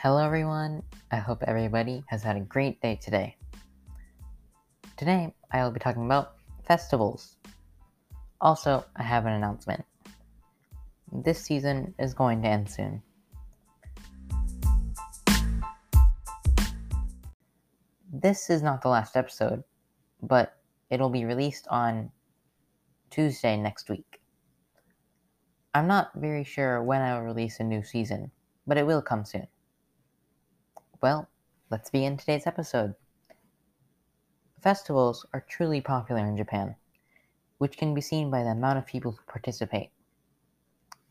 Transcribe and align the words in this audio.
Hello, 0.00 0.24
everyone. 0.24 0.84
I 1.10 1.16
hope 1.16 1.42
everybody 1.42 2.04
has 2.06 2.22
had 2.22 2.36
a 2.36 2.40
great 2.40 2.80
day 2.80 3.00
today. 3.02 3.36
Today, 4.96 5.34
I 5.50 5.64
will 5.64 5.72
be 5.72 5.80
talking 5.80 6.06
about 6.06 6.36
festivals. 6.62 7.34
Also, 8.40 8.84
I 8.94 9.02
have 9.02 9.26
an 9.26 9.32
announcement. 9.32 9.84
This 11.10 11.40
season 11.40 11.96
is 11.98 12.14
going 12.14 12.42
to 12.42 12.48
end 12.48 12.70
soon. 12.70 13.02
This 18.12 18.50
is 18.50 18.62
not 18.62 18.82
the 18.82 18.90
last 18.90 19.16
episode, 19.16 19.64
but 20.22 20.58
it'll 20.90 21.10
be 21.10 21.24
released 21.24 21.66
on 21.72 22.12
Tuesday 23.10 23.56
next 23.56 23.90
week. 23.90 24.20
I'm 25.74 25.88
not 25.88 26.12
very 26.14 26.44
sure 26.44 26.84
when 26.84 27.02
I 27.02 27.18
will 27.18 27.26
release 27.26 27.58
a 27.58 27.64
new 27.64 27.82
season, 27.82 28.30
but 28.64 28.78
it 28.78 28.86
will 28.86 29.02
come 29.02 29.24
soon. 29.24 29.48
Well, 31.00 31.28
let's 31.70 31.90
begin 31.90 32.16
today's 32.16 32.44
episode. 32.44 32.96
Festivals 34.60 35.24
are 35.32 35.46
truly 35.48 35.80
popular 35.80 36.26
in 36.26 36.36
Japan, 36.36 36.74
which 37.58 37.78
can 37.78 37.94
be 37.94 38.00
seen 38.00 38.32
by 38.32 38.42
the 38.42 38.50
amount 38.50 38.78
of 38.78 38.86
people 38.86 39.12
who 39.12 39.22
participate. 39.30 39.92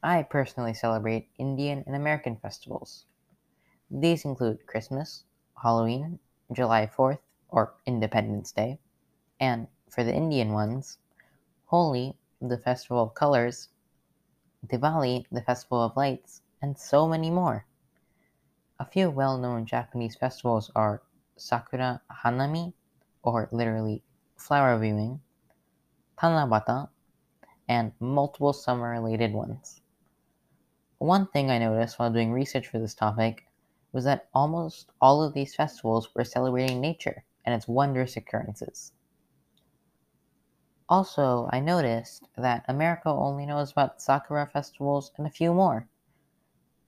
I 0.04 0.24
personally 0.24 0.74
celebrate 0.74 1.30
Indian 1.38 1.86
and 1.88 1.96
American 1.96 2.36
festivals. 2.36 3.06
These 3.90 4.26
include 4.26 4.68
Christmas, 4.68 5.24
Halloween, 5.64 6.20
July 6.52 6.86
4th, 6.86 7.22
or 7.48 7.74
Independence 7.86 8.52
Day, 8.52 8.80
and 9.40 9.70
for 9.90 10.04
the 10.04 10.14
Indian 10.14 10.52
ones, 10.52 10.98
Holi, 11.68 12.18
the 12.42 12.58
Festival 12.58 13.04
of 13.04 13.14
Colors, 13.14 13.70
Diwali, 14.66 15.26
the 15.32 15.44
Festival 15.44 15.82
of 15.82 15.96
Lights, 15.96 16.42
and 16.62 16.78
so 16.78 17.08
many 17.08 17.30
more. 17.30 17.67
A 18.80 18.86
few 18.86 19.12
well 19.12 19.38
known 19.38 19.68
Japanese 19.68 20.16
festivals 20.16 20.72
are 20.76 21.04
Sakura 21.36 22.02
Hanami, 22.24 22.74
or 23.22 23.50
literally 23.52 24.04
flower 24.36 24.80
viewing, 24.80 25.22
Tanabata, 26.18 26.90
and 27.68 27.94
multiple 28.00 28.54
summer 28.54 28.90
related 28.92 29.34
ones. 29.34 29.82
One 31.00 31.28
thing 31.28 31.50
I 31.50 31.58
noticed 31.58 31.98
while 31.98 32.12
doing 32.12 32.32
research 32.32 32.68
for 32.68 32.78
this 32.80 32.94
topic 32.94 33.48
was 33.92 34.04
that 34.06 34.30
almost 34.34 34.92
all 35.02 35.24
of 35.24 35.34
these 35.34 35.56
festivals 35.56 36.14
were 36.14 36.24
celebrating 36.24 36.80
nature 36.80 37.24
and 37.46 37.56
its 37.56 37.68
wondrous 37.68 38.16
occurrences. 38.18 38.94
Also, 40.90 41.50
I 41.52 41.60
noticed 41.60 42.30
that 42.38 42.66
America 42.68 43.10
only 43.10 43.46
knows 43.46 43.72
about 43.72 44.02
Sakura 44.02 44.46
festivals 44.48 45.12
and 45.18 45.26
a 45.26 45.32
few 45.32 45.54
more. 45.54 45.88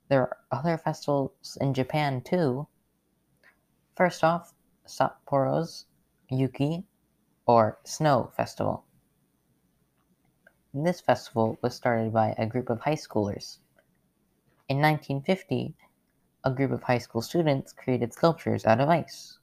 There 0.09 0.21
are 0.21 0.37
other 0.51 0.77
festivals 0.79 1.55
in 1.61 1.75
Japan 1.75 2.21
too. 2.21 2.67
First 3.95 4.23
off, 4.23 4.55
Sapporo's 4.87 5.85
Yuki 6.29 6.83
or 7.45 7.77
Snow 7.83 8.31
Festival. 8.35 8.85
This 10.73 10.99
festival 10.99 11.59
was 11.61 11.75
started 11.75 12.11
by 12.11 12.33
a 12.39 12.47
group 12.47 12.71
of 12.71 12.81
high 12.81 12.95
schoolers. 12.95 13.59
In 14.67 14.77
1950, 14.77 15.75
a 16.43 16.51
group 16.51 16.71
of 16.71 16.83
high 16.83 16.97
school 16.97 17.21
students 17.21 17.71
created 17.71 18.11
sculptures 18.11 18.65
out 18.65 18.79
of 18.79 18.89
ice. 18.89 19.37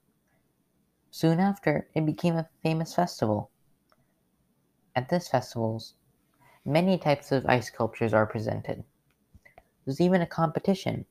Soon 1.12 1.38
after, 1.38 1.88
it 1.94 2.04
became 2.04 2.36
a 2.36 2.48
famous 2.64 2.92
festival. 2.92 3.50
At 4.96 5.10
this 5.10 5.28
festival, 5.28 5.80
many 6.64 6.98
types 6.98 7.30
of 7.30 7.46
ice 7.46 7.66
sculptures 7.66 8.12
are 8.12 8.26
presented. 8.26 8.82
There's 9.86 10.00
even 10.00 10.20
a 10.20 10.26
competition. 10.26 11.06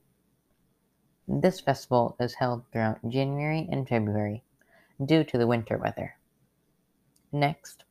This 1.30 1.62
festival 1.62 2.18
is 2.20 2.36
held 2.36 2.66
throughout 2.72 3.08
January 3.08 3.70
and 3.72 3.88
February 3.88 4.44
due 5.04 5.24
to 5.24 5.38
the 5.38 5.48
winter 5.48 5.78
weather. 5.78 6.18
Next, 7.32 7.86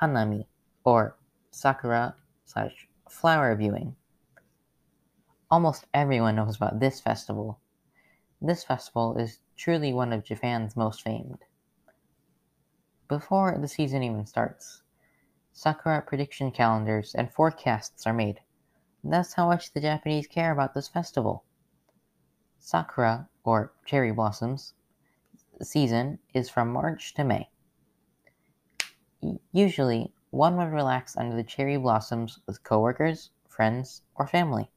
Hanami, 0.00 0.46
or 0.82 1.14
Sakura 1.50 2.16
slash 2.46 2.88
flower 3.06 3.54
viewing. 3.54 3.96
Almost 5.50 5.86
everyone 5.92 6.36
knows 6.36 6.56
about 6.56 6.80
this 6.80 7.00
festival. 7.00 7.60
This 8.40 8.64
festival 8.64 9.18
is 9.18 9.40
truly 9.58 9.92
one 9.92 10.10
of 10.10 10.24
Japan's 10.24 10.74
most 10.74 11.02
famed. 11.02 11.44
Before 13.08 13.58
the 13.58 13.68
season 13.68 14.02
even 14.02 14.24
starts, 14.24 14.82
Sakura 15.52 16.00
prediction 16.00 16.50
calendars 16.50 17.14
and 17.14 17.30
forecasts 17.30 18.06
are 18.06 18.14
made 18.14 18.40
that's 19.02 19.34
how 19.34 19.46
much 19.46 19.72
the 19.72 19.80
Japanese 19.80 20.26
care 20.26 20.52
about 20.52 20.74
this 20.74 20.88
festival. 20.88 21.44
Sakura, 22.58 23.28
or 23.44 23.72
cherry 23.84 24.12
blossoms, 24.12 24.74
season 25.62 26.18
is 26.34 26.50
from 26.50 26.72
March 26.72 27.14
to 27.14 27.24
May. 27.24 27.48
Usually, 29.52 30.12
one 30.30 30.56
would 30.56 30.72
relax 30.72 31.16
under 31.16 31.34
the 31.34 31.44
cherry 31.44 31.76
blossoms 31.76 32.38
with 32.46 32.62
coworkers, 32.62 33.30
friends, 33.48 34.02
or 34.14 34.26
family. 34.26 34.70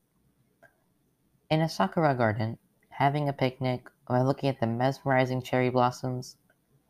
In 1.49 1.61
a 1.61 1.69
sakura 1.69 2.15
garden, 2.15 2.57
having 2.89 3.29
a 3.29 3.33
picnic 3.33 3.89
or 4.07 4.23
looking 4.23 4.49
at 4.49 4.59
the 4.59 4.67
mesmerizing 4.67 5.41
cherry 5.41 5.69
blossoms, 5.69 6.37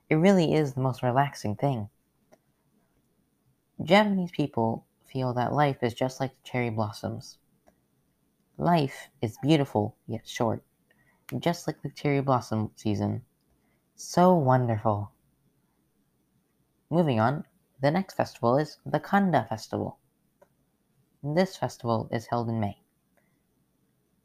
it 0.09 0.15
really 0.15 0.53
is 0.53 0.73
the 0.73 0.81
most 0.81 1.03
relaxing 1.03 1.55
thing. 1.55 1.89
Japanese 3.81 4.31
people 4.31 4.85
feel 5.13 5.31
that 5.35 5.53
life 5.53 5.83
is 5.83 5.93
just 5.93 6.19
like 6.19 6.31
the 6.31 6.49
cherry 6.49 6.71
blossoms. 6.71 7.37
Life 8.57 9.09
is 9.21 9.37
beautiful 9.43 9.95
yet 10.07 10.27
short, 10.27 10.63
just 11.37 11.67
like 11.67 11.83
the 11.83 11.89
cherry 11.89 12.21
blossom 12.21 12.71
season. 12.75 13.21
So 13.95 14.33
wonderful. 14.33 15.11
Moving 16.89 17.19
on, 17.19 17.45
the 17.79 17.91
next 17.91 18.15
festival 18.15 18.57
is 18.57 18.79
the 18.85 18.99
Kanda 18.99 19.45
Festival. 19.47 19.99
This 21.23 21.57
festival 21.57 22.09
is 22.11 22.27
held 22.27 22.49
in 22.49 22.59
May. 22.59 22.81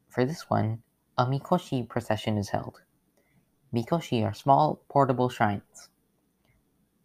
For 0.09 0.25
this 0.25 0.49
one, 0.49 0.81
a 1.17 1.25
Mikoshi 1.25 1.87
procession 1.87 2.37
is 2.37 2.49
held. 2.49 2.81
Mikoshi 3.71 4.25
are 4.25 4.33
small 4.33 4.81
portable 4.89 5.29
shrines. 5.29 5.89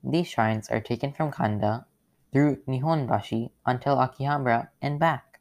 These 0.03 0.29
shrines 0.29 0.71
are 0.71 0.81
taken 0.81 1.13
from 1.13 1.31
Kanda 1.31 1.87
through 2.35 2.57
Nihonbashi 2.67 3.49
until 3.65 3.95
Akihabara 3.95 4.69
and 4.83 4.99
back. 4.99 5.39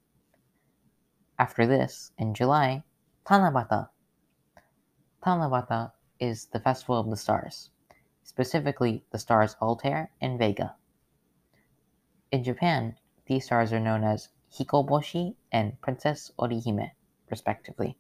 After 1.40 1.66
this, 1.66 2.12
in 2.20 2.36
July, 2.36 2.84
Tanabata. 3.26 3.90
Tanabata 5.26 5.94
is 6.20 6.46
the 6.46 6.60
festival 6.60 7.00
of 7.00 7.10
the 7.10 7.18
stars, 7.18 7.72
specifically 8.22 9.04
the 9.10 9.18
stars 9.18 9.56
Altair 9.60 10.12
and 10.22 10.38
Vega. 10.38 10.76
In 12.32 12.44
Japan, 12.44 12.96
these 13.26 13.46
stars 13.46 13.74
are 13.74 13.80
known 13.80 14.04
as 14.04 14.30
Hikoboshi 14.52 15.34
and 15.52 15.82
Princess 15.82 16.30
Orihime, 16.38 16.92
respectively. 17.28 17.98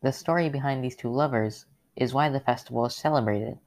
The 0.00 0.12
story 0.12 0.48
behind 0.48 0.84
these 0.84 0.94
two 0.94 1.10
lovers 1.10 1.66
is 1.96 2.14
why 2.14 2.28
the 2.28 2.38
festival 2.38 2.86
is 2.86 2.94
celebrated. 2.94 3.58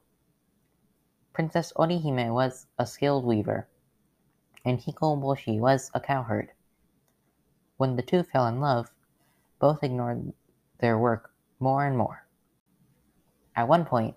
Princess 1.35 1.73
Orihime 1.75 2.33
was 2.33 2.65
a 2.79 2.85
skilled 2.85 3.25
weaver, 3.25 3.67
and 4.63 4.79
Hikoboshi 4.79 5.59
was 5.59 5.91
a 5.93 5.99
cowherd. 5.99 6.53
When 7.75 7.97
the 7.97 8.01
two 8.01 8.23
fell 8.23 8.47
in 8.47 8.61
love, 8.61 8.89
both 9.59 9.83
ignored 9.83 10.31
their 10.77 10.97
work 10.97 11.33
more 11.59 11.85
and 11.85 11.97
more. 11.97 12.25
At 13.53 13.67
one 13.67 13.83
point, 13.83 14.15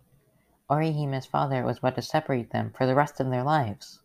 Orihime's 0.70 1.26
father 1.26 1.64
was 1.64 1.78
about 1.78 1.96
to 1.96 2.02
separate 2.02 2.52
them 2.52 2.72
for 2.78 2.86
the 2.86 2.94
rest 2.94 3.18
of 3.18 3.30
their 3.30 3.42
lives. 3.42 3.98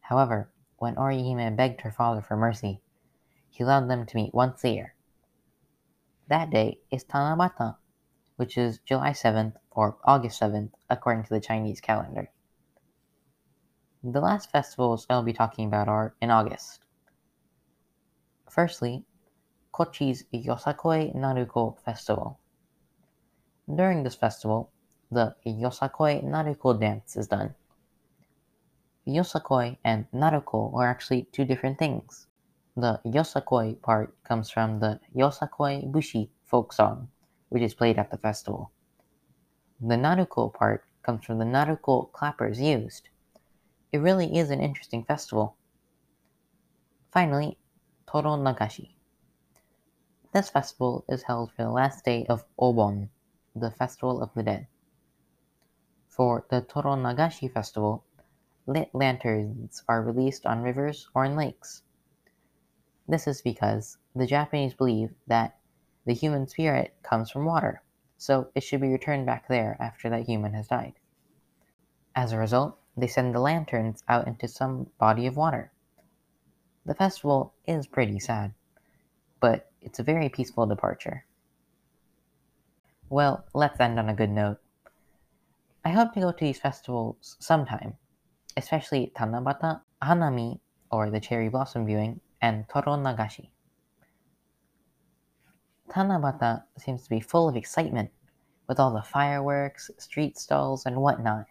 However, 0.00 0.48
when 0.78 0.96
Orihime 0.96 1.54
begged 1.54 1.82
her 1.82 1.92
father 1.92 2.22
for 2.22 2.34
mercy, 2.34 2.80
he 3.50 3.62
allowed 3.62 3.90
them 3.90 4.06
to 4.06 4.16
meet 4.16 4.32
once 4.32 4.64
a 4.64 4.70
year. 4.70 4.94
That 6.28 6.48
day 6.48 6.78
is 6.90 7.04
Tanabata, 7.04 7.76
which 8.36 8.56
is 8.56 8.78
July 8.84 9.10
7th 9.10 9.54
or 9.70 9.96
August 10.04 10.40
7th 10.40 10.70
according 10.88 11.24
to 11.24 11.30
the 11.30 11.40
Chinese 11.40 11.80
calendar. 11.80 12.30
The 14.02 14.20
last 14.20 14.50
festivals 14.50 15.06
I'll 15.08 15.22
be 15.22 15.32
talking 15.32 15.66
about 15.66 15.88
are 15.88 16.14
in 16.20 16.30
August. 16.30 16.80
Firstly, 18.50 19.04
Kochi's 19.72 20.24
Yosakoi 20.34 21.14
Naruko 21.14 21.78
Festival. 21.78 22.38
During 23.72 24.02
this 24.02 24.14
festival, 24.14 24.70
the 25.10 25.36
Yosakoi 25.46 26.24
Naruko 26.24 26.78
dance 26.78 27.16
is 27.16 27.28
done. 27.28 27.54
Yosakoi 29.06 29.78
and 29.84 30.10
Naruko 30.10 30.74
are 30.74 30.86
actually 30.86 31.24
two 31.32 31.44
different 31.44 31.78
things. 31.78 32.26
The 32.76 33.00
Yosakoi 33.04 33.80
part 33.82 34.14
comes 34.24 34.50
from 34.50 34.80
the 34.80 35.00
Yosakoi 35.14 35.90
Bushi 35.90 36.30
folk 36.44 36.72
song, 36.72 37.08
which 37.52 37.62
is 37.62 37.74
played 37.74 37.98
at 37.98 38.10
the 38.10 38.16
festival. 38.16 38.72
The 39.78 39.96
Naruko 39.96 40.54
part 40.54 40.86
comes 41.02 41.26
from 41.26 41.36
the 41.38 41.44
Naruko 41.44 42.10
clappers 42.10 42.58
used. 42.58 43.10
It 43.92 43.98
really 43.98 44.38
is 44.38 44.50
an 44.50 44.62
interesting 44.62 45.04
festival. 45.04 45.56
Finally, 47.10 47.58
Toro 48.06 48.38
Nagashi. 48.38 48.94
This 50.32 50.48
festival 50.48 51.04
is 51.10 51.24
held 51.24 51.52
for 51.52 51.64
the 51.64 51.70
last 51.70 52.06
day 52.06 52.24
of 52.26 52.46
Obon, 52.58 53.10
the 53.54 53.70
Festival 53.70 54.22
of 54.22 54.32
the 54.32 54.42
Dead. 54.42 54.66
For 56.08 56.46
the 56.48 56.62
Toronagashi 56.62 57.52
festival, 57.52 58.06
lit 58.66 58.88
lanterns 58.94 59.82
are 59.86 60.02
released 60.02 60.46
on 60.46 60.62
rivers 60.62 61.06
or 61.14 61.26
in 61.26 61.36
lakes. 61.36 61.82
This 63.06 63.26
is 63.26 63.42
because 63.42 63.98
the 64.14 64.26
Japanese 64.26 64.72
believe 64.72 65.14
that 65.26 65.58
the 66.04 66.14
human 66.14 66.48
spirit 66.48 66.94
comes 67.02 67.30
from 67.30 67.44
water, 67.44 67.82
so 68.18 68.48
it 68.54 68.62
should 68.62 68.80
be 68.80 68.88
returned 68.88 69.26
back 69.26 69.48
there 69.48 69.76
after 69.80 70.10
that 70.10 70.26
human 70.26 70.54
has 70.54 70.68
died. 70.68 70.94
As 72.14 72.32
a 72.32 72.38
result, 72.38 72.78
they 72.96 73.06
send 73.06 73.34
the 73.34 73.40
lanterns 73.40 74.02
out 74.08 74.26
into 74.26 74.48
some 74.48 74.90
body 74.98 75.26
of 75.26 75.36
water. 75.36 75.72
The 76.84 76.94
festival 76.94 77.54
is 77.66 77.86
pretty 77.86 78.18
sad, 78.18 78.54
but 79.40 79.70
it's 79.80 79.98
a 79.98 80.02
very 80.02 80.28
peaceful 80.28 80.66
departure. 80.66 81.24
Well, 83.08 83.44
let's 83.54 83.78
end 83.80 83.98
on 83.98 84.08
a 84.08 84.14
good 84.14 84.30
note. 84.30 84.58
I 85.84 85.90
hope 85.90 86.12
to 86.14 86.20
go 86.20 86.32
to 86.32 86.44
these 86.44 86.60
festivals 86.60 87.36
sometime, 87.40 87.96
especially 88.56 89.12
Tanabata, 89.14 89.82
Hanami, 90.02 90.60
or 90.90 91.10
the 91.10 91.20
cherry 91.20 91.48
blossom 91.48 91.86
viewing, 91.86 92.20
and 92.40 92.68
Toronagashi. 92.68 93.50
Tanabata 95.92 96.64
seems 96.78 97.02
to 97.02 97.10
be 97.10 97.20
full 97.20 97.50
of 97.50 97.56
excitement, 97.56 98.10
with 98.66 98.80
all 98.80 98.94
the 98.94 99.02
fireworks, 99.02 99.90
street 99.98 100.38
stalls, 100.38 100.86
and 100.86 100.96
whatnot. 100.96 101.44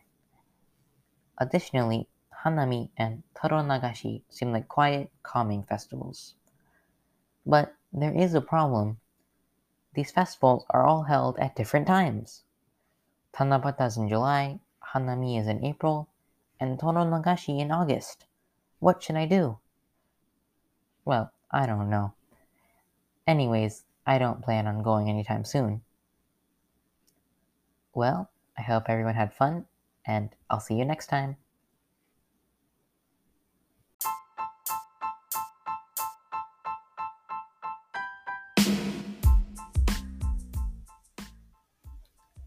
Additionally, 1.37 2.07
Hanami 2.43 2.89
and 2.97 3.21
Toronagashi 3.35 4.23
seem 4.29 4.51
like 4.51 4.67
quiet, 4.67 5.11
calming 5.21 5.61
festivals. 5.61 6.33
But 7.45 7.75
there 7.93 8.13
is 8.13 8.33
a 8.33 8.41
problem. 8.41 8.99
These 9.93 10.09
festivals 10.09 10.65
are 10.71 10.87
all 10.87 11.03
held 11.03 11.37
at 11.37 11.55
different 11.55 11.85
times. 11.85 12.41
Tanabata 13.33 13.85
is 13.85 13.97
in 13.97 14.09
July, 14.09 14.59
Hanami 14.95 15.39
is 15.39 15.47
in 15.47 15.63
April, 15.63 16.07
and 16.59 16.79
Toronagashi 16.79 17.59
in 17.59 17.71
August. 17.71 18.25
What 18.79 19.03
should 19.03 19.17
I 19.17 19.27
do? 19.27 19.59
Well, 21.05 21.31
I 21.51 21.67
don't 21.67 21.91
know. 21.91 22.13
Anyways, 23.27 23.83
I 24.05 24.17
don't 24.17 24.41
plan 24.41 24.67
on 24.67 24.83
going 24.83 25.09
anytime 25.09 25.45
soon. 25.45 25.81
Well, 27.93 28.31
I 28.57 28.61
hope 28.61 28.85
everyone 28.87 29.15
had 29.15 29.33
fun, 29.33 29.65
and 30.05 30.29
I'll 30.49 30.59
see 30.59 30.75
you 30.75 30.85
next 30.85 31.07
time. 31.07 31.37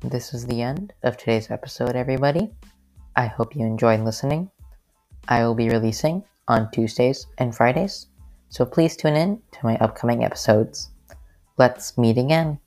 This 0.02 0.34
is 0.34 0.46
the 0.46 0.60
end 0.60 0.92
of 1.02 1.16
today's 1.16 1.50
episode, 1.50 1.96
everybody. 1.96 2.50
I 3.16 3.26
hope 3.26 3.56
you 3.56 3.64
enjoyed 3.64 4.00
listening. 4.00 4.50
I 5.28 5.44
will 5.44 5.54
be 5.54 5.70
releasing 5.70 6.24
on 6.46 6.70
Tuesdays 6.72 7.26
and 7.38 7.54
Fridays, 7.54 8.08
so 8.48 8.66
please 8.66 8.96
tune 8.96 9.14
in 9.14 9.40
to 9.52 9.58
my 9.62 9.76
upcoming 9.78 10.24
episodes. 10.24 10.90
Let's 11.58 11.98
meet 11.98 12.16
again. 12.16 12.60